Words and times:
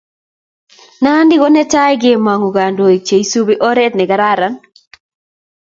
Nandi 1.03 1.35
konetea 1.41 1.85
kemangu 2.01 2.49
kandoik 2.55 3.01
che 3.07 3.15
isubi 3.23 3.55
oret 3.69 3.93
ne 3.95 4.05
kararan 4.11 4.55